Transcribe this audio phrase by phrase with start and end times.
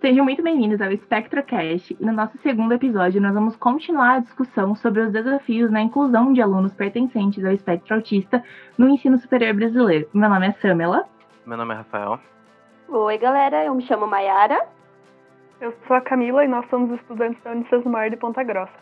[0.00, 4.76] Sejam muito bem-vindos ao SpectroCast e no nosso segundo episódio nós vamos continuar a discussão
[4.76, 8.40] sobre os desafios na inclusão de alunos pertencentes ao espectro autista
[8.78, 10.08] no ensino superior brasileiro.
[10.14, 11.04] Meu nome é Samela.
[11.44, 12.20] Meu nome é Rafael.
[12.88, 14.64] Oi, galera, eu me chamo Mayara.
[15.60, 18.78] Eu sou a Camila e nós somos estudantes da Unicesumar de Ponta Grossa.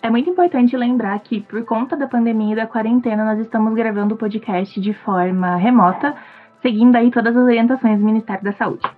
[0.00, 4.14] É muito importante lembrar que, por conta da pandemia e da quarentena, nós estamos gravando
[4.14, 6.16] o podcast de forma remota,
[6.62, 8.97] seguindo aí todas as orientações do Ministério da Saúde.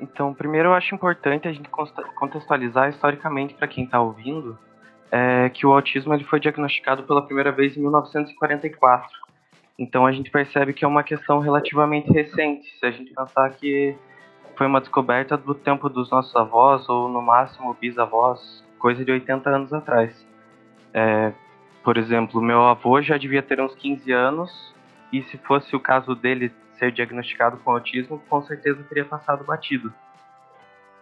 [0.00, 1.68] Então, primeiro eu acho importante a gente
[2.14, 4.58] contextualizar historicamente para quem está ouvindo
[5.10, 9.08] é, que o autismo ele foi diagnosticado pela primeira vez em 1944.
[9.78, 12.66] Então a gente percebe que é uma questão relativamente recente.
[12.78, 13.96] Se a gente pensar que
[14.56, 19.48] foi uma descoberta do tempo dos nossos avós ou no máximo bisavós, coisa de 80
[19.48, 20.26] anos atrás.
[20.92, 21.32] É,
[21.84, 24.74] por exemplo, meu avô já devia ter uns 15 anos
[25.12, 29.92] e se fosse o caso dele ser diagnosticado com autismo, com certeza teria passado batido.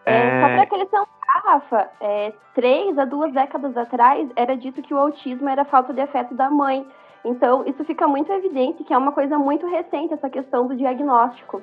[0.04, 0.40] É, é...
[0.40, 1.06] Só para acrescentar,
[1.44, 6.00] Rafa, é, três a duas décadas atrás era dito que o autismo era falta de
[6.00, 6.86] afeto da mãe.
[7.24, 11.62] Então, isso fica muito evidente que é uma coisa muito recente, essa questão do diagnóstico.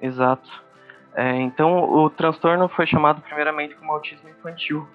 [0.00, 0.48] Exato.
[1.14, 4.86] É, então, o transtorno foi chamado primeiramente como autismo infantil.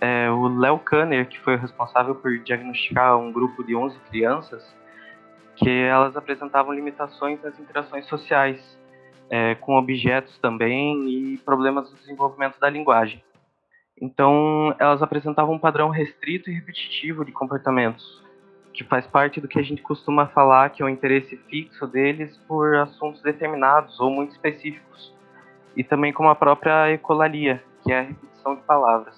[0.00, 4.76] É, o Léo Kanner, que foi o responsável por diagnosticar um grupo de 11 crianças,
[5.56, 8.60] que elas apresentavam limitações nas interações sociais,
[9.30, 13.22] é, com objetos também e problemas no desenvolvimento da linguagem.
[14.00, 18.22] Então, elas apresentavam um padrão restrito e repetitivo de comportamentos,
[18.72, 22.36] que faz parte do que a gente costuma falar que é o interesse fixo deles
[22.48, 25.14] por assuntos determinados ou muito específicos,
[25.76, 29.14] e também como a própria ecolalia, que é a repetição de palavras.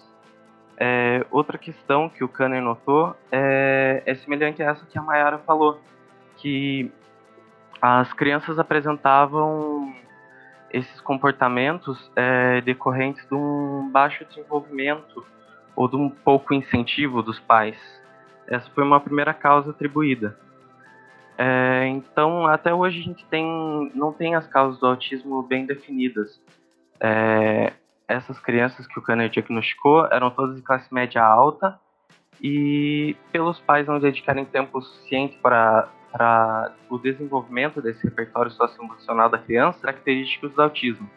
[0.78, 5.38] É, outra questão que o Kanner notou é, é semelhante a essa que a Mayara
[5.38, 5.80] falou,
[6.36, 6.90] que
[7.80, 9.94] as crianças apresentavam
[10.70, 15.24] esses comportamentos é, decorrentes de um baixo desenvolvimento
[15.74, 17.76] ou de um pouco incentivo dos pais.
[18.46, 20.38] Essa foi uma primeira causa atribuída.
[21.38, 26.40] É, então, até hoje a gente tem, não tem as causas do autismo bem definidas.
[26.98, 27.72] É,
[28.08, 31.78] essas crianças que o Kanner diagnosticou eram todas de classe média alta
[32.40, 39.36] e pelos pais não dedicarem tempo suficiente para para o desenvolvimento desse repertório socioemocional da
[39.36, 41.08] criança característicos do autismo.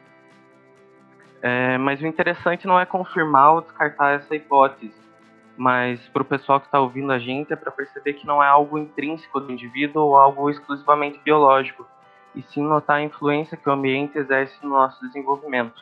[1.42, 4.94] É, mas o interessante não é confirmar ou descartar essa hipótese,
[5.56, 8.48] mas para o pessoal que está ouvindo a gente é para perceber que não é
[8.48, 11.88] algo intrínseco do indivíduo ou algo exclusivamente biológico,
[12.36, 15.82] e sim notar a influência que o ambiente exerce no nosso desenvolvimento.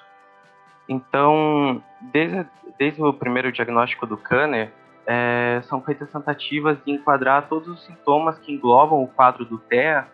[0.87, 2.45] Então, desde,
[2.77, 4.71] desde o primeiro diagnóstico do Kanner,
[5.07, 10.05] é, são feitas tentativas de enquadrar todos os sintomas que englobam o quadro do TEA,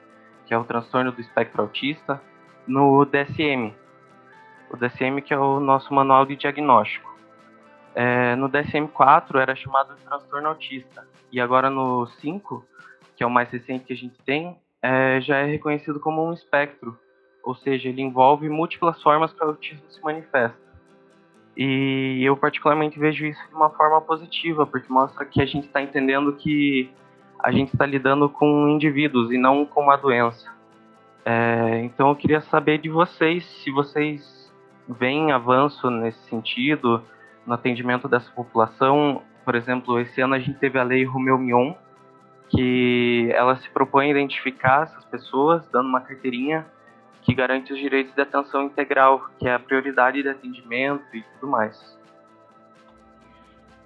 [0.46, 2.22] que é o transtorno do espectro autista,
[2.68, 3.74] no DSM.
[4.70, 7.12] O DSM que é o nosso manual de diagnóstico.
[7.96, 12.64] É, no DSM-4 era chamado de transtorno autista, e agora no 5,
[13.16, 16.34] que é o mais recente que a gente tem, é, já é reconhecido como um
[16.34, 16.98] espectro,
[17.44, 20.63] ou seja, ele envolve múltiplas formas que o autismo se manifesta.
[21.56, 25.82] E eu particularmente vejo isso de uma forma positiva, porque mostra que a gente está
[25.82, 26.90] entendendo que
[27.40, 30.52] a gente está lidando com indivíduos e não com uma doença.
[31.26, 34.52] É, então eu queria saber de vocês se vocês
[34.88, 37.02] veem avanço nesse sentido
[37.46, 39.22] no atendimento dessa população.
[39.46, 41.74] Por exemplo, esse ano a gente teve a lei Romeu Mion,
[42.50, 46.66] que ela se propõe a identificar essas pessoas, dando uma carteirinha
[47.24, 51.52] que garante os direitos de atenção integral, que é a prioridade de atendimento e tudo
[51.52, 51.94] mais.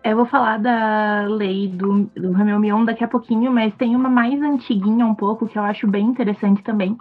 [0.03, 4.09] Eu vou falar da lei do, do Ramel Mion daqui a pouquinho, mas tem uma
[4.09, 6.97] mais antiguinha um pouco que eu acho bem interessante também.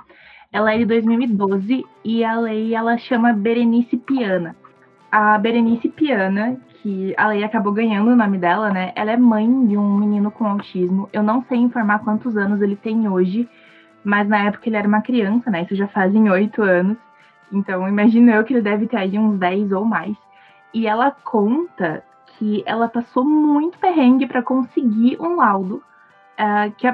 [0.52, 4.56] Ela é de 2012 e a lei ela chama Berenice Piana.
[5.10, 8.92] A Berenice Piana, que a lei acabou ganhando o nome dela, né?
[8.96, 11.08] Ela é mãe de um menino com autismo.
[11.12, 13.48] Eu não sei informar quantos anos ele tem hoje,
[14.06, 15.62] mas na época ele era uma criança, né?
[15.62, 16.96] Isso já fazem oito anos.
[17.52, 20.16] Então, imagino eu que ele deve ter aí uns 10 ou mais.
[20.72, 25.82] E ela conta que ela passou muito perrengue para conseguir um laudo
[26.38, 26.86] uh, que,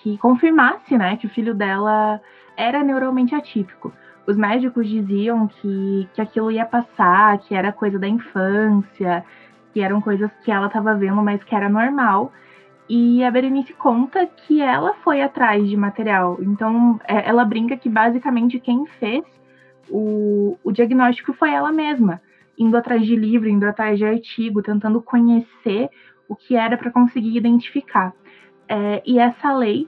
[0.00, 2.20] que confirmasse, né, que o filho dela
[2.56, 3.92] era neuralmente atípico.
[4.24, 9.24] Os médicos diziam que, que aquilo ia passar, que era coisa da infância,
[9.72, 12.32] que eram coisas que ela estava vendo, mas que era normal.
[12.92, 16.38] E a Berenice conta que ela foi atrás de material.
[16.40, 19.24] Então, é, ela brinca que basicamente quem fez
[19.88, 22.20] o, o diagnóstico foi ela mesma,
[22.58, 25.88] indo atrás de livro, indo atrás de artigo, tentando conhecer
[26.28, 28.12] o que era para conseguir identificar.
[28.68, 29.86] É, e essa lei,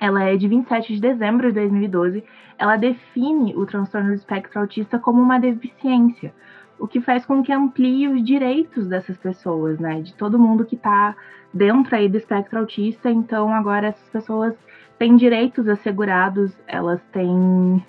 [0.00, 2.24] ela é de 27 de dezembro de 2012.
[2.56, 6.34] Ela define o transtorno do espectro autista como uma deficiência,
[6.78, 10.00] o que faz com que amplie os direitos dessas pessoas, né?
[10.00, 11.14] De todo mundo que está
[11.52, 13.10] dentro aí do espectro autista.
[13.10, 14.54] Então, agora essas pessoas
[14.98, 17.84] têm direitos assegurados, elas têm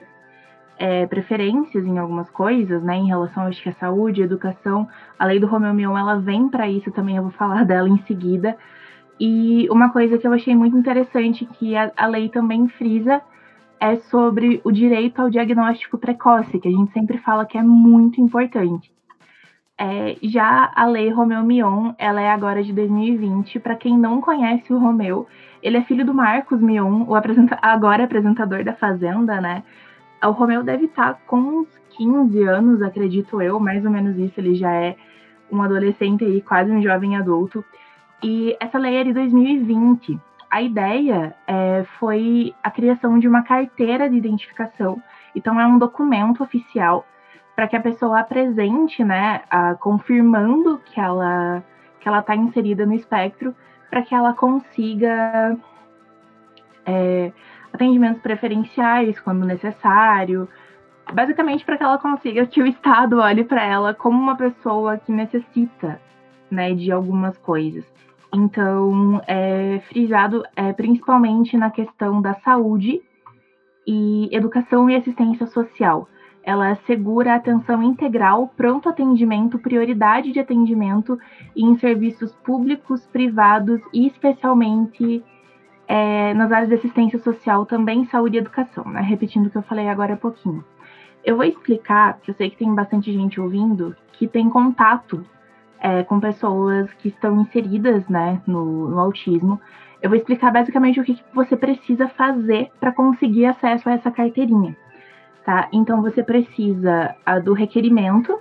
[0.78, 2.96] é, preferências em algumas coisas, né?
[2.96, 4.88] Em relação, acho que a saúde, a educação.
[5.18, 7.18] A lei do Romeu Mion, ela vem para isso também.
[7.18, 8.58] Eu vou falar dela em seguida.
[9.20, 13.22] E uma coisa que eu achei muito interessante que a, a lei também frisa
[13.80, 18.20] é sobre o direito ao diagnóstico precoce, que a gente sempre fala que é muito
[18.20, 18.92] importante.
[19.80, 23.60] É, já a lei Romeu Mion, ela é agora de 2020.
[23.60, 25.28] Para quem não conhece o Romeu,
[25.62, 29.64] ele é filho do Marcos Mion, o apresenta agora apresentador da Fazenda, né?
[30.24, 34.40] O Romeu deve estar tá com uns 15 anos, acredito eu, mais ou menos isso.
[34.40, 34.96] Ele já é
[35.52, 37.64] um adolescente aí, quase um jovem adulto.
[38.24, 40.20] E essa lei é de 2020.
[40.50, 45.02] A ideia é, foi a criação de uma carteira de identificação.
[45.36, 47.06] Então, é um documento oficial
[47.56, 51.64] para que a pessoa apresente, né, a, confirmando que ela
[52.00, 53.56] que ela está inserida no espectro,
[53.90, 55.58] para que ela consiga
[56.86, 57.32] é,
[57.74, 60.48] atendimentos preferenciais quando necessário,
[61.12, 65.12] basicamente para que ela consiga que o Estado olhe para ela como uma pessoa que
[65.12, 66.00] necessita,
[66.50, 67.86] né, de algumas coisas.
[68.34, 73.02] Então, é frisado é, principalmente na questão da saúde
[73.86, 76.10] e educação e assistência social.
[76.44, 81.18] Ela assegura atenção integral, pronto atendimento, prioridade de atendimento
[81.56, 85.24] em serviços públicos, privados e especialmente
[85.88, 89.02] é, nas áreas de assistência social, também saúde e educação, né?
[89.02, 90.64] Repetindo o que eu falei agora há pouquinho.
[91.24, 95.26] Eu vou explicar, porque eu sei que tem bastante gente ouvindo, que tem contato
[95.80, 99.60] é, com pessoas que estão inseridas né, no, no, autismo.
[100.02, 104.12] Eu vou explicar basicamente o que, que você precisa fazer para conseguir acesso a essa
[104.12, 104.76] carteirinha.
[105.46, 105.68] Tá?
[105.72, 108.38] Então você precisa do requerimento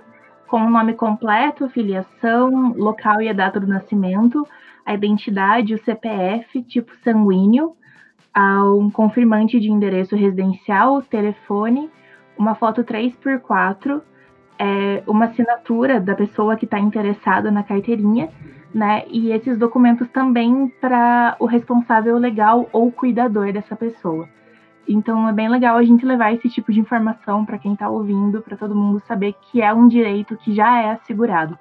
[0.47, 4.47] com o nome completo, filiação, local e a data do nascimento,
[4.85, 7.75] a identidade, o CPF, tipo sanguíneo,
[8.79, 11.89] um confirmante de endereço residencial, telefone,
[12.37, 14.01] uma foto 3x4
[14.59, 18.29] é, uma assinatura da pessoa que está interessada na carteirinha,
[18.73, 19.03] né?
[19.07, 24.27] E esses documentos também para o responsável legal ou cuidador dessa pessoa.
[24.87, 28.41] Então é bem legal a gente levar esse tipo de informação para quem está ouvindo,
[28.41, 31.57] para todo mundo saber que é um direito que já é assegurado.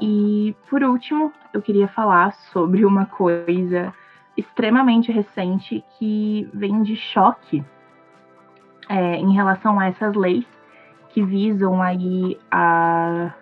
[0.00, 3.92] E por último, eu queria falar sobre uma coisa
[4.36, 7.64] extremamente recente que vem de choque
[8.88, 10.53] é, em relação a essas leis
[11.14, 13.32] que visam aí a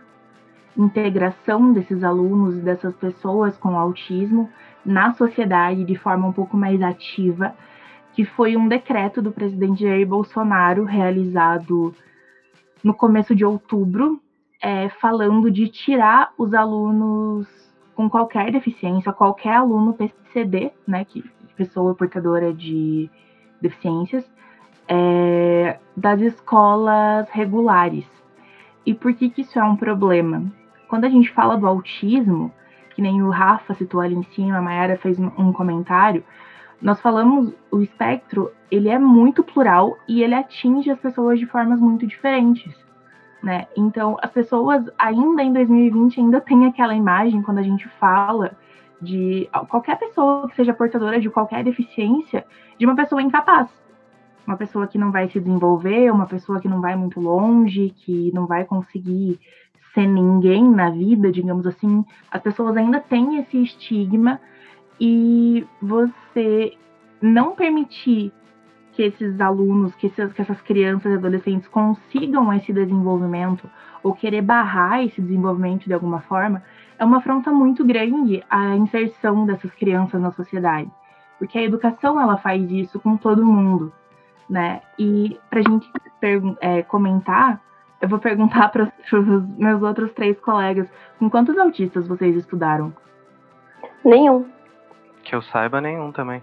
[0.77, 4.51] integração desses alunos e dessas pessoas com autismo
[4.85, 7.57] na sociedade de forma um pouco mais ativa,
[8.13, 11.95] que foi um decreto do presidente Jair Bolsonaro realizado
[12.85, 14.21] no começo de outubro,
[14.61, 17.49] é, falando de tirar os alunos
[17.95, 21.25] com qualquer deficiência, qualquer aluno PCD, né, que
[21.57, 23.09] pessoa portadora de
[23.63, 24.31] deficiências,
[24.89, 28.07] é, das escolas regulares.
[28.85, 30.45] E por que, que isso é um problema?
[30.89, 32.53] Quando a gente fala do autismo,
[32.95, 36.25] que nem o Rafa citou ali em cima, a Mayara fez um comentário,
[36.83, 41.79] nós falamos o espectro, ele é muito plural e ele atinge as pessoas de formas
[41.79, 42.75] muito diferentes,
[43.41, 43.69] né?
[43.77, 48.57] Então, as pessoas ainda em 2020 ainda tem aquela imagem quando a gente fala
[49.01, 52.45] de qualquer pessoa que seja portadora de qualquer deficiência,
[52.79, 53.69] de uma pessoa incapaz,
[54.47, 58.33] uma pessoa que não vai se desenvolver, uma pessoa que não vai muito longe, que
[58.35, 59.39] não vai conseguir
[59.95, 64.41] ser ninguém na vida, digamos assim, as pessoas ainda têm esse estigma
[64.99, 66.77] e você
[67.21, 68.33] não permitir
[68.93, 73.69] que esses alunos, que, esses, que essas crianças e adolescentes consigam esse desenvolvimento
[74.03, 76.63] ou querer barrar esse desenvolvimento de alguma forma,
[76.99, 80.91] é uma afronta muito grande à inserção dessas crianças na sociedade.
[81.39, 83.93] Porque a educação ela faz isso com todo mundo
[84.53, 84.83] né?
[84.99, 85.91] E para a gente
[86.61, 87.59] é, comentar,
[88.01, 90.87] eu vou perguntar para os meus outros três colegas,
[91.19, 92.93] com quantos autistas vocês estudaram?
[94.05, 94.47] Nenhum.
[95.25, 96.43] Que eu saiba, nenhum também.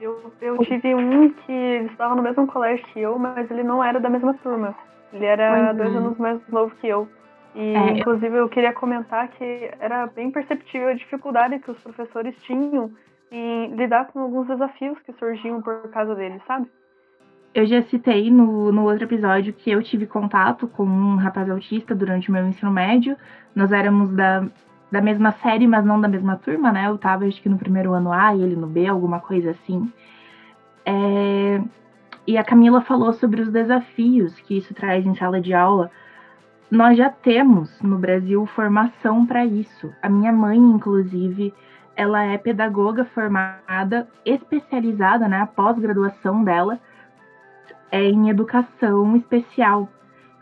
[0.00, 1.52] Eu, eu tive um que
[1.90, 4.74] estava no mesmo colégio que eu, mas ele não era da mesma turma.
[5.12, 7.06] Ele era dois anos mais novo que eu.
[7.54, 12.34] E, é, inclusive, eu queria comentar que era bem perceptível a dificuldade que os professores
[12.44, 12.92] tinham
[13.30, 16.70] em lidar com alguns desafios que surgiam por causa dele, sabe?
[17.52, 21.94] Eu já citei no, no outro episódio que eu tive contato com um rapaz autista
[21.94, 23.16] durante o meu ensino médio.
[23.54, 24.46] Nós éramos da,
[24.90, 26.86] da mesma série, mas não da mesma turma, né?
[26.86, 29.92] Eu tava, acho que no primeiro ano A e ele no B, alguma coisa assim.
[30.86, 31.60] É,
[32.26, 35.90] e a Camila falou sobre os desafios que isso traz em sala de aula.
[36.70, 39.92] Nós já temos no Brasil formação para isso.
[40.00, 41.52] A minha mãe, inclusive,
[41.96, 46.78] ela é pedagoga formada, especializada, né, a pós-graduação dela
[47.90, 49.88] é em educação especial.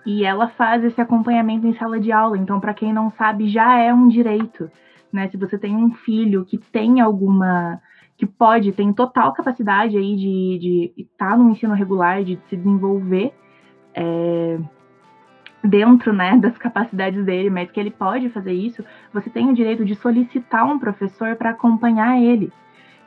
[0.07, 2.39] E ela faz esse acompanhamento em sala de aula.
[2.39, 4.71] Então, para quem não sabe, já é um direito,
[5.13, 5.29] né?
[5.29, 7.81] Se você tem um filho que tem alguma
[8.17, 13.33] que pode, tem total capacidade aí de estar tá no ensino regular, de se desenvolver
[13.95, 14.59] é,
[15.63, 19.85] dentro né, das capacidades dele, mas que ele pode fazer isso, você tem o direito
[19.85, 22.53] de solicitar um professor para acompanhar ele.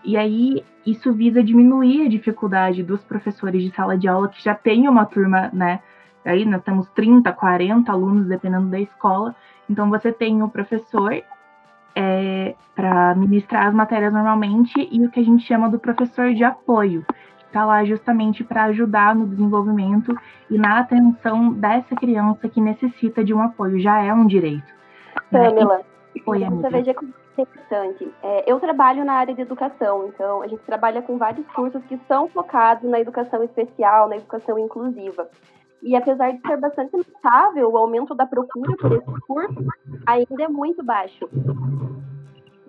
[0.03, 4.55] E aí isso visa diminuir a dificuldade dos professores de sala de aula que já
[4.55, 5.79] tem uma turma, né?
[6.25, 9.36] Aí nós temos 30, 40 alunos, dependendo da escola.
[9.70, 11.22] Então você tem o professor
[11.96, 16.43] é, para ministrar as matérias normalmente e o que a gente chama do professor de
[16.43, 17.05] apoio,
[17.38, 20.15] que está lá justamente para ajudar no desenvolvimento
[20.50, 24.72] e na atenção dessa criança que necessita de um apoio, já é um direito.
[25.31, 25.84] Pamela, né?
[26.25, 28.14] Oi, você veja como é importante.
[28.24, 32.00] É, eu trabalho na área de educação, então a gente trabalha com vários cursos que
[32.08, 35.30] são focados na educação especial, na educação inclusiva.
[35.82, 39.66] E apesar de ser bastante notável o aumento da procura por esses cursos,
[40.06, 41.28] ainda é muito baixo.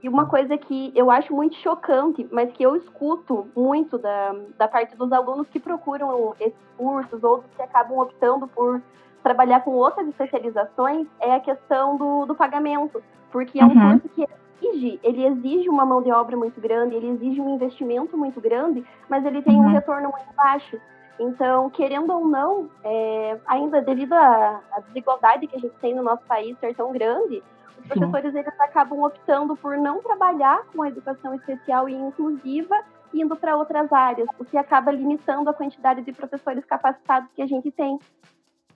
[0.03, 4.67] E uma coisa que eu acho muito chocante, mas que eu escuto muito da, da
[4.67, 8.83] parte dos alunos que procuram esses cursos ou que acabam optando por
[9.23, 13.01] trabalhar com outras especializações, é a questão do, do pagamento.
[13.31, 13.91] Porque é um uhum.
[13.93, 14.27] curso que
[14.69, 18.85] exige, ele exige uma mão de obra muito grande, ele exige um investimento muito grande,
[19.09, 19.67] mas ele tem uhum.
[19.67, 20.79] um retorno muito baixo.
[21.19, 26.03] Então, querendo ou não, é, ainda devido à, à, desigualdade que a gente tem no
[26.03, 27.43] nosso país ser tão grande,
[27.79, 33.37] os professores eles acabam optando por não trabalhar com a educação especial e inclusiva, indo
[33.37, 37.71] para outras áreas, o que acaba limitando a quantidade de professores capacitados que a gente
[37.71, 37.99] tem.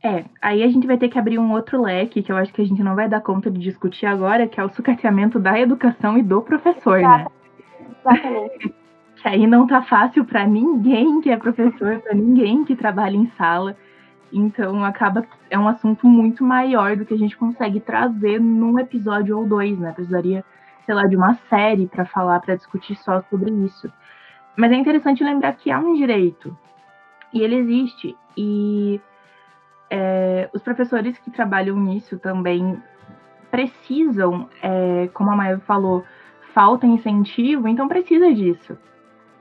[0.03, 2.63] É, aí a gente vai ter que abrir um outro leque que eu acho que
[2.63, 6.17] a gente não vai dar conta de discutir agora, que é o sucateamento da educação
[6.17, 7.31] e do professor, Exatamente.
[7.31, 7.87] né?
[8.01, 8.75] Exatamente.
[9.17, 13.27] que aí não tá fácil para ninguém que é professor, para ninguém que trabalha em
[13.37, 13.77] sala.
[14.33, 19.39] Então acaba é um assunto muito maior do que a gente consegue trazer num episódio
[19.39, 19.93] ou dois, né?
[19.93, 20.45] Precisaria,
[20.85, 23.91] sei lá, de uma série para falar, para discutir só sobre isso.
[24.57, 26.57] Mas é interessante lembrar que há um direito
[27.33, 29.01] e ele existe e
[29.91, 32.81] é, os professores que trabalham nisso também
[33.51, 36.05] precisam, é, como a Maia falou,
[36.53, 38.77] falta incentivo, então precisa disso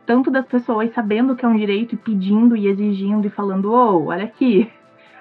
[0.05, 4.05] tanto das pessoas sabendo que é um direito e pedindo e exigindo e falando, oh,
[4.07, 4.71] olha aqui,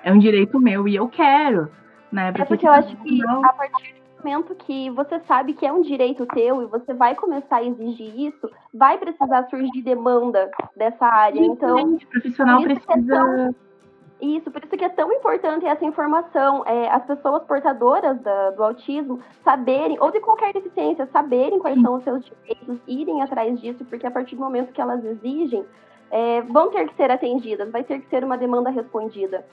[0.02, 1.70] é um direito meu e eu quero,
[2.12, 2.30] né?
[2.30, 3.44] Porque é porque eu acho que não...
[3.44, 7.14] a partir do momento que você sabe que é um direito teu e você vai
[7.14, 11.42] começar a exigir isso, vai precisar surgir demanda dessa área.
[11.42, 13.54] Sim, então, o profissional precisa
[14.20, 16.64] isso, por isso que é tão importante essa informação.
[16.66, 21.96] É, as pessoas portadoras da, do autismo saberem, ou de qualquer deficiência, saberem quais são
[21.96, 25.64] os seus direitos, irem atrás disso, porque a partir do momento que elas exigem,
[26.10, 29.44] é, vão ter que ser atendidas, vai ter que ser uma demanda respondida.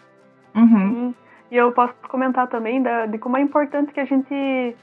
[0.55, 1.13] Uhum.
[1.49, 4.75] E eu posso comentar também da, de como é importante que a gente,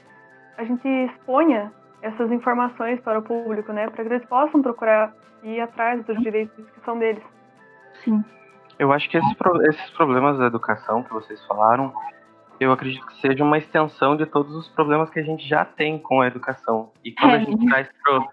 [0.57, 1.71] a gente exponha
[2.01, 3.89] essas informações para o público, né?
[3.89, 7.23] Para que eles possam procurar ir atrás dos direitos que são deles.
[8.03, 8.23] Sim.
[8.79, 9.35] Eu acho que esses,
[9.69, 11.93] esses problemas da educação que vocês falaram,
[12.59, 15.99] eu acredito que seja uma extensão de todos os problemas que a gente já tem
[15.99, 16.91] com a educação.
[17.03, 17.35] E quando é.
[17.35, 18.29] a gente traz pro,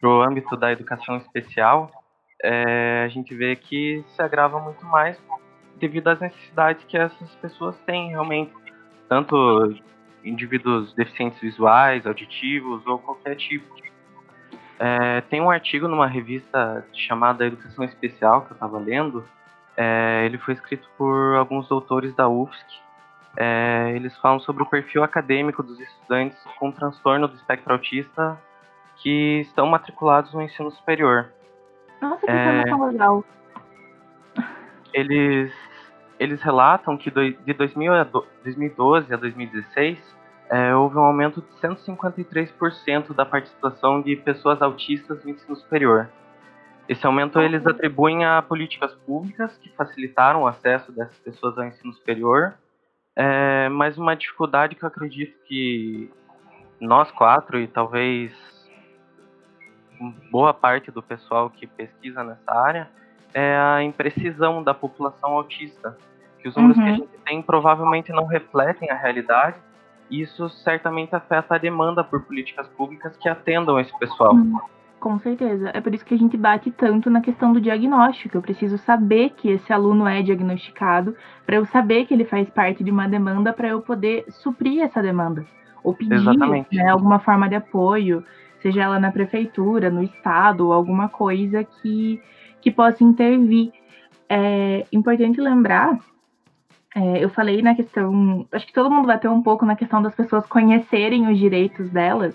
[0.00, 1.90] pro âmbito da educação especial,
[2.42, 5.20] é, a gente vê que se agrava muito mais
[5.78, 8.52] devido às necessidades que essas pessoas têm realmente.
[9.08, 9.74] Tanto
[10.24, 13.66] indivíduos deficientes visuais, auditivos ou qualquer tipo.
[14.78, 19.24] É, tem um artigo numa revista chamada Educação Especial que eu estava lendo,
[19.80, 22.66] é, ele foi escrito por alguns doutores da UFSC.
[23.36, 28.36] É, eles falam sobre o perfil acadêmico dos estudantes com transtorno do espectro autista
[28.96, 31.32] que estão matriculados no ensino superior.
[32.02, 33.24] Nossa, que é, legal.
[34.92, 35.52] Eles,
[36.18, 40.18] eles relatam que do, de 2000 a do, 2012 a 2016
[40.50, 46.08] é, houve um aumento de 153% da participação de pessoas autistas no ensino superior.
[46.88, 51.92] Esse aumento eles atribuem a políticas públicas que facilitaram o acesso dessas pessoas ao ensino
[51.92, 52.54] superior,
[53.14, 56.10] é, mas uma dificuldade que eu acredito que
[56.80, 58.32] nós quatro e talvez
[60.30, 62.88] boa parte do pessoal que pesquisa nessa área
[63.34, 65.98] é a imprecisão da população autista,
[66.40, 66.84] que os números uhum.
[66.84, 66.98] que a uhum.
[66.98, 69.56] gente tem provavelmente não refletem a realidade
[70.08, 74.32] e isso certamente afeta a demanda por políticas públicas que atendam esse pessoal.
[74.32, 74.58] Uhum.
[75.00, 75.70] Com certeza.
[75.72, 78.36] É por isso que a gente bate tanto na questão do diagnóstico.
[78.36, 81.14] Eu preciso saber que esse aluno é diagnosticado,
[81.46, 85.00] para eu saber que ele faz parte de uma demanda, para eu poder suprir essa
[85.00, 85.46] demanda.
[85.84, 86.20] Ou pedir
[86.72, 88.24] né, alguma forma de apoio,
[88.60, 92.20] seja ela na prefeitura, no estado, ou alguma coisa que,
[92.60, 93.72] que possa intervir.
[94.28, 95.98] É importante lembrar
[96.94, 98.46] é, eu falei na questão.
[98.50, 102.34] Acho que todo mundo bateu um pouco na questão das pessoas conhecerem os direitos delas.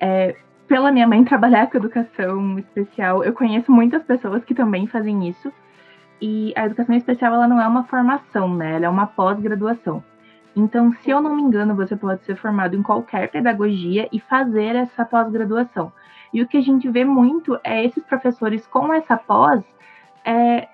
[0.00, 5.28] É, pela minha mãe trabalhar com educação especial, eu conheço muitas pessoas que também fazem
[5.28, 5.52] isso.
[6.20, 8.76] E a educação especial ela não é uma formação, né?
[8.76, 10.02] Ela é uma pós-graduação.
[10.56, 14.76] Então, se eu não me engano, você pode ser formado em qualquer pedagogia e fazer
[14.76, 15.92] essa pós-graduação.
[16.32, 19.62] E o que a gente vê muito é esses professores com essa pós
[20.24, 20.68] é,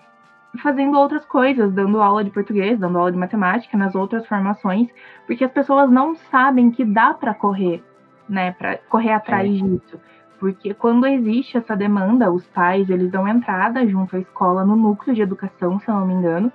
[0.63, 4.89] fazendo outras coisas, dando aula de português, dando aula de matemática nas outras formações,
[5.27, 7.83] porque as pessoas não sabem que dá para correr,
[8.31, 9.53] né, para correr atrás é.
[9.53, 10.01] disso.
[10.39, 15.15] Porque quando existe essa demanda, os pais, eles dão entrada junto à escola no núcleo
[15.15, 16.51] de educação, se eu não me engano,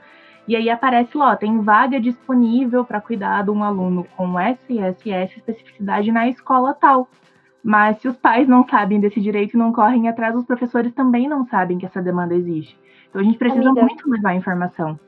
[0.47, 5.37] e aí aparece lá, ó, tem vaga disponível para cuidar de um aluno com SSS
[5.37, 7.07] especificidade na escola tal.
[7.63, 11.27] Mas se os pais não sabem desse direito e não correm atrás, os professores também
[11.27, 12.77] não sabem que essa demanda existe.
[13.09, 14.99] Então a gente precisa Amiga, muito levar informação.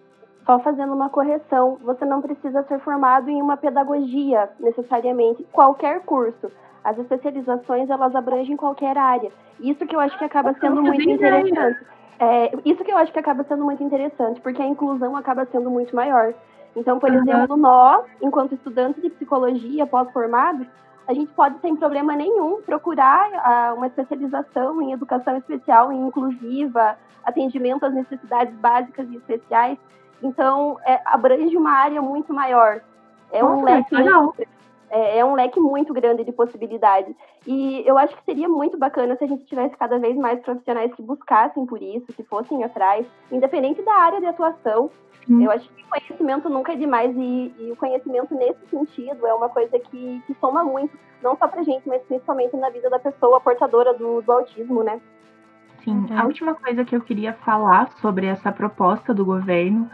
[0.48, 6.50] Só fazendo uma correção, você não precisa ser formado em uma pedagogia necessariamente, qualquer curso.
[6.86, 9.30] As especializações elas abrangem qualquer área.
[9.60, 11.86] Isso que eu acho que acaba sendo muito interessante.
[12.18, 15.70] É, isso que eu acho que acaba sendo muito interessante, porque a inclusão acaba sendo
[15.70, 16.34] muito maior.
[16.78, 17.18] Então, por uhum.
[17.18, 20.66] exemplo, nós, enquanto estudantes de psicologia pós-formados,
[21.08, 26.98] a gente pode, sem problema nenhum, procurar uh, uma especialização em educação especial, em inclusiva,
[27.26, 29.78] atendimento às necessidades básicas e especiais.
[30.22, 32.82] Então, é, abrange uma área muito maior.
[33.32, 34.48] É um, leque muito,
[34.90, 37.14] é, é, um leque muito grande de possibilidades.
[37.46, 40.94] E eu acho que seria muito bacana se a gente tivesse cada vez mais profissionais
[40.94, 44.90] que buscassem por isso, que fossem atrás, independente da área de atuação.
[45.30, 45.42] Hum.
[45.42, 49.34] Eu acho que o conhecimento nunca é demais e, e, o conhecimento nesse sentido é
[49.34, 52.98] uma coisa que, que soma muito, não só pra gente, mas principalmente na vida da
[52.98, 55.02] pessoa portadora do, do autismo, né?
[55.84, 56.28] Sim, a uhum.
[56.28, 59.90] última coisa que eu queria falar sobre essa proposta do governo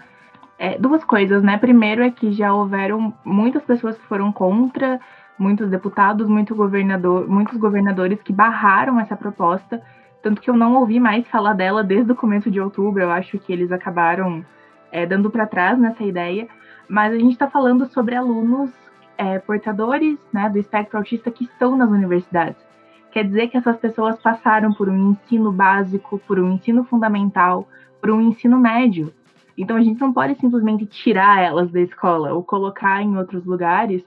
[0.63, 1.57] é duas coisas, né?
[1.57, 4.97] Primeiro é que já houveram muitas pessoas que foram contra,
[5.37, 9.83] muitos deputados, muito governador, muitos governadores que barraram essa proposta,
[10.21, 13.03] tanto que eu não ouvi mais falar dela desde o começo de outubro.
[13.03, 14.45] Eu acho que eles acabaram
[14.89, 16.47] é, dando para trás nessa ideia.
[16.87, 18.71] Mas a gente está falando sobre alunos
[19.17, 22.63] é, portadores né, do espectro autista que estão nas universidades.
[23.11, 27.67] Quer dizer que essas pessoas passaram por um ensino básico, por um ensino fundamental,
[27.99, 29.13] por um ensino médio.
[29.57, 34.03] Então a gente não pode simplesmente tirar elas da escola ou colocar em outros lugares,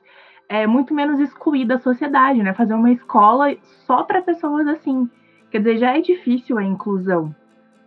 [0.48, 2.52] é muito menos excluir da sociedade, né?
[2.52, 3.54] Fazer uma escola
[3.87, 5.09] só para pessoas assim.
[5.50, 7.35] Quer dizer, já é difícil a inclusão.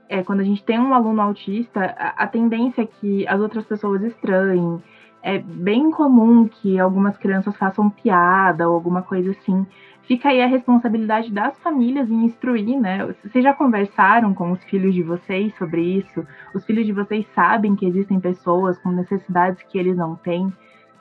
[0.08, 3.66] É, quando a gente tem um aluno autista, a, a tendência é que as outras
[3.66, 4.82] pessoas estranhem.
[5.22, 9.66] É bem comum que algumas crianças façam piada ou alguma coisa assim
[10.10, 13.06] fica aí a responsabilidade das famílias em instruir, né?
[13.24, 16.26] Vocês já conversaram com os filhos de vocês sobre isso?
[16.52, 20.52] Os filhos de vocês sabem que existem pessoas com necessidades que eles não têm?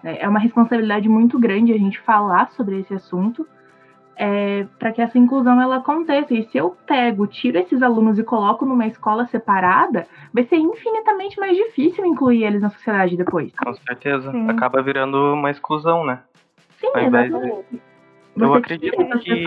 [0.04, 3.48] É, é uma responsabilidade muito grande a gente falar sobre esse assunto
[4.14, 6.34] é, para que essa inclusão ela aconteça.
[6.34, 11.40] E se eu pego, tiro esses alunos e coloco numa escola separada, vai ser infinitamente
[11.40, 13.54] mais difícil incluir eles na sociedade depois.
[13.56, 14.30] Com certeza.
[14.30, 14.50] Sim.
[14.50, 16.20] Acaba virando uma exclusão, né?
[16.78, 17.64] Sim, Ao exatamente.
[17.72, 17.87] De
[18.38, 19.46] eu acredito que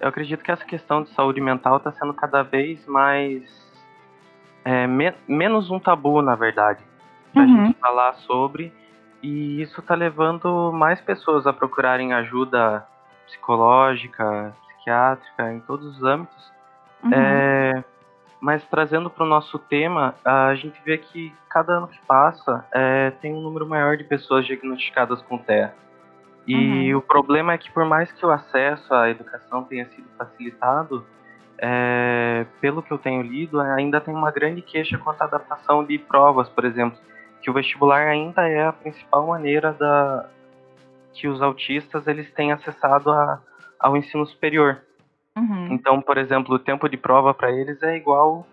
[0.00, 3.42] eu acredito que essa questão de saúde mental está sendo cada vez mais
[4.64, 6.80] é, me, menos um tabu, na verdade,
[7.32, 7.66] para a uhum.
[7.66, 8.72] gente falar sobre
[9.22, 12.86] e isso está levando mais pessoas a procurarem ajuda
[13.26, 16.52] psicológica, psiquiátrica, em todos os âmbitos.
[17.04, 17.10] Uhum.
[17.12, 17.84] É,
[18.40, 23.10] mas trazendo para o nosso tema, a gente vê que cada ano que passa é,
[23.20, 25.74] tem um número maior de pessoas diagnosticadas com TEA.
[26.50, 26.98] E uhum.
[26.98, 31.06] o problema é que, por mais que o acesso à educação tenha sido facilitado,
[31.56, 35.96] é, pelo que eu tenho lido, ainda tem uma grande queixa quanto à adaptação de
[35.96, 36.98] provas, por exemplo,
[37.40, 40.28] que o vestibular ainda é a principal maneira da
[41.12, 43.40] que os autistas eles têm acessado a,
[43.78, 44.80] ao ensino superior.
[45.36, 45.68] Uhum.
[45.70, 48.44] Então, por exemplo, o tempo de prova para eles é igual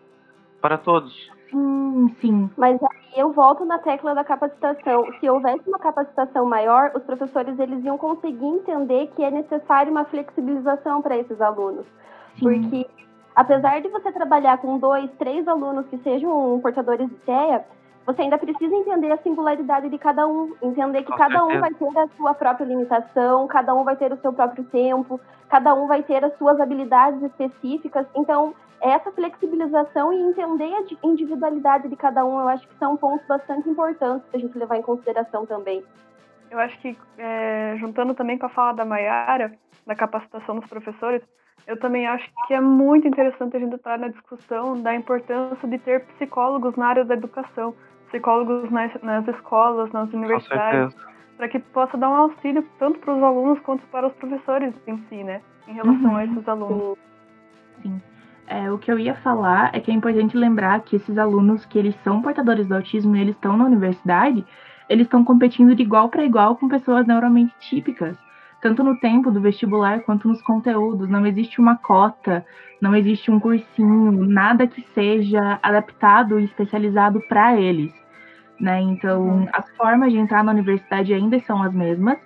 [0.61, 1.31] para todos.
[1.49, 1.86] Sim,
[2.21, 2.49] sim.
[2.57, 5.07] Mas aí eu volto na tecla da capacitação.
[5.19, 10.05] Se houvesse uma capacitação maior, os professores eles iam conseguir entender que é necessário uma
[10.05, 11.85] flexibilização para esses alunos.
[12.37, 12.61] Sim.
[12.61, 12.87] Porque
[13.35, 17.65] apesar de você trabalhar com dois, três alunos que sejam portadores de TEA,
[18.05, 21.57] você ainda precisa entender a singularidade de cada um, entender que Com cada certeza.
[21.57, 25.19] um vai ter a sua própria limitação, cada um vai ter o seu próprio tempo,
[25.49, 28.07] cada um vai ter as suas habilidades específicas.
[28.15, 33.25] Então, essa flexibilização e entender a individualidade de cada um, eu acho que são pontos
[33.27, 35.83] bastante importantes para a gente levar em consideração também.
[36.49, 39.53] Eu acho que, é, juntando também com a fala da Mayara,
[39.85, 41.21] da capacitação dos professores,
[41.65, 45.77] eu também acho que é muito interessante a gente estar na discussão da importância de
[45.79, 47.75] ter psicólogos na área da educação,
[48.07, 50.95] psicólogos nas, nas escolas, nas universidades,
[51.35, 54.97] para que possa dar um auxílio tanto para os alunos quanto para os professores em
[55.09, 56.15] si, né, em relação uhum.
[56.15, 56.97] a esses alunos.
[57.81, 58.01] Sim.
[58.47, 61.77] É, o que eu ia falar é que é importante lembrar que esses alunos que
[61.77, 64.45] eles são portadores do autismo e eles estão na universidade,
[64.89, 68.17] eles estão competindo de igual para igual com pessoas neuramente típicas
[68.61, 71.09] tanto no tempo do vestibular quanto nos conteúdos.
[71.09, 72.45] Não existe uma cota,
[72.81, 77.93] não existe um cursinho, nada que seja adaptado e especializado para eles.
[78.59, 78.81] Né?
[78.81, 79.47] Então, uhum.
[79.53, 82.17] as formas de entrar na universidade ainda são as mesmas.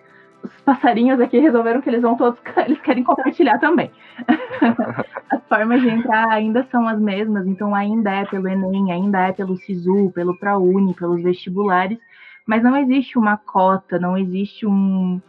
[0.44, 3.92] Os passarinhos aqui resolveram que eles vão todos, eles querem compartilhar também.
[5.30, 9.32] as formas de entrar ainda são as mesmas, então ainda é pelo Enem, ainda é
[9.32, 12.00] pelo SISU, pelo ProUni, pelos vestibulares,
[12.46, 15.22] mas não existe uma cota, não existe um,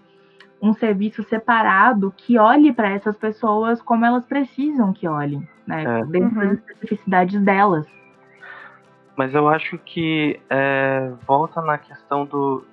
[0.62, 5.83] um serviço separado que olhe para essas pessoas como elas precisam que olhem, né?
[5.83, 6.05] É.
[6.07, 6.48] Dentro uhum.
[6.48, 7.87] das especificidades delas.
[9.16, 12.64] Mas eu acho que é, volta na questão do,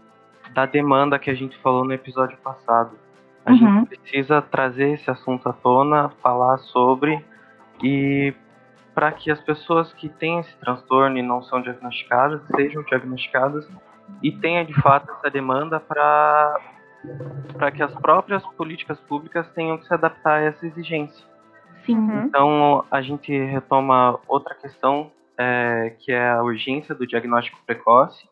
[0.53, 2.97] da demanda que a gente falou no episódio passado.
[3.45, 3.57] A uhum.
[3.57, 7.23] gente precisa trazer esse assunto à tona, falar sobre
[7.83, 8.33] e
[8.93, 13.67] para que as pessoas que têm esse transtorno e não são diagnosticadas sejam diagnosticadas
[14.21, 16.59] e tenha de fato essa demanda para
[17.53, 21.25] para que as próprias políticas públicas tenham que se adaptar a essa exigência.
[21.85, 21.95] Sim.
[21.95, 22.23] Uhum.
[22.25, 28.27] Então, a gente retoma outra questão, é, que é a urgência do diagnóstico precoce.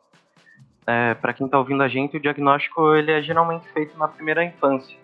[0.88, 4.42] É, para quem está ouvindo a gente, o diagnóstico ele é geralmente feito na primeira
[4.42, 4.98] infância,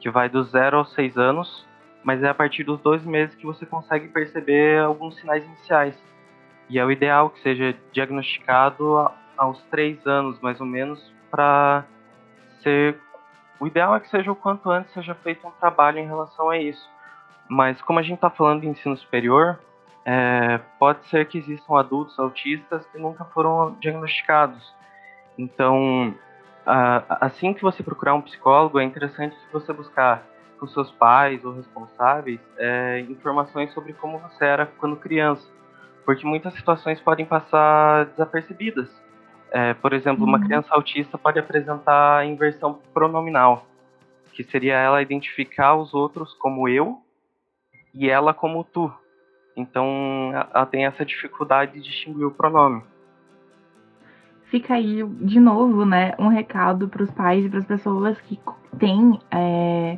[0.00, 1.64] que vai dos 0 aos 6 anos,
[2.02, 5.96] mas é a partir dos dois meses que você consegue perceber alguns sinais iniciais.
[6.68, 11.84] E é o ideal que seja diagnosticado aos 3 anos, mais ou menos, para
[12.62, 12.98] ser.
[13.60, 16.58] O ideal é que seja o quanto antes seja feito um trabalho em relação a
[16.58, 16.88] isso.
[17.48, 19.60] Mas como a gente está falando de ensino superior,
[20.04, 24.74] é, pode ser que existam adultos autistas que nunca foram diagnosticados.
[25.38, 26.14] Então,
[26.66, 30.26] assim que você procurar um psicólogo, é interessante que você buscar
[30.58, 35.46] com seus pais ou responsáveis é, informações sobre como você era quando criança,
[36.04, 38.88] porque muitas situações podem passar desapercebidas.
[39.50, 40.44] É, por exemplo, uma uhum.
[40.44, 43.66] criança autista pode apresentar inversão pronominal,
[44.32, 47.00] que seria ela identificar os outros como eu
[47.92, 48.92] e ela como tu.
[49.56, 52.82] Então, ela tem essa dificuldade de distinguir o pronome.
[54.50, 58.36] Fica aí, de novo, né, um recado para os pais e para as pessoas que
[58.80, 59.96] têm é,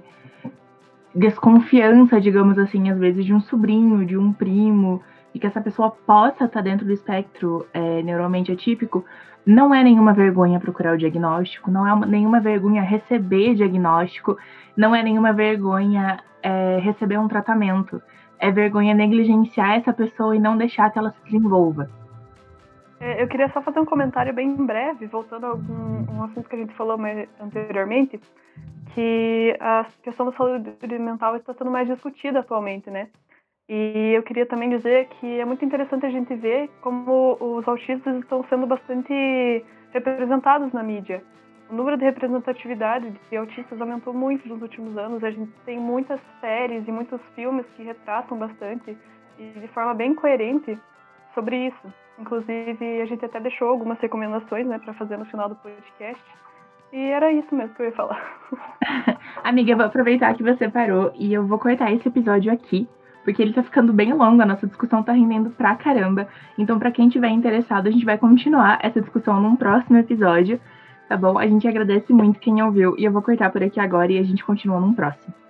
[1.15, 5.03] desconfiança, digamos assim, às vezes, de um sobrinho, de um primo,
[5.35, 9.03] e que essa pessoa possa estar dentro do espectro é, neuralmente atípico,
[9.45, 14.37] não é nenhuma vergonha procurar o diagnóstico, não é nenhuma vergonha receber diagnóstico,
[14.77, 18.03] não é nenhuma vergonha é, receber um tratamento.
[18.39, 22.02] É vergonha negligenciar essa pessoa e não deixar que ela se desenvolva.
[23.03, 26.55] É, eu queria só fazer um comentário bem breve, voltando a algum, um assunto que
[26.55, 26.97] a gente falou
[27.41, 28.21] anteriormente,
[28.95, 33.09] que a questão da saúde mental está sendo mais discutida atualmente, né?
[33.69, 38.15] E eu queria também dizer que é muito interessante a gente ver como os autistas
[38.21, 41.25] estão sendo bastante representados na mídia.
[41.69, 45.25] O número de representatividade de autistas aumentou muito nos últimos anos.
[45.25, 48.97] A gente tem muitas séries e muitos filmes que retratam bastante
[49.39, 50.79] e de forma bem coerente
[51.35, 52.02] sobre isso.
[52.19, 56.23] Inclusive, a gente até deixou algumas recomendações né, para fazer no final do podcast.
[56.93, 58.21] E era isso mesmo que eu ia falar.
[59.43, 62.89] Amiga, eu vou aproveitar que você parou e eu vou cortar esse episódio aqui
[63.25, 66.29] porque ele tá ficando bem longo, a nossa discussão tá rendendo pra caramba.
[66.59, 70.61] Então, para quem tiver interessado, a gente vai continuar essa discussão num próximo episódio,
[71.09, 71.39] tá bom?
[71.39, 74.25] A gente agradece muito quem ouviu e eu vou cortar por aqui agora e a
[74.25, 75.42] gente continua num próximo.